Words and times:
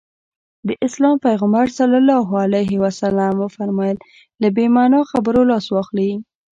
د 0.67 0.69
اسلام 0.87 1.15
پيغمبر 1.25 1.65
ص 1.75 1.77
وفرمايل 3.41 3.97
له 4.41 4.47
بې 4.55 4.65
معنا 4.75 4.99
خبرو 5.11 5.41
لاس 5.51 5.65
واخلي. 5.71 6.11